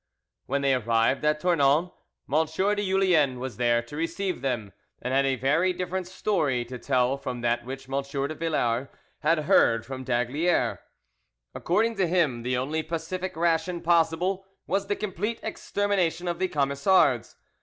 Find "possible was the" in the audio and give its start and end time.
13.81-14.95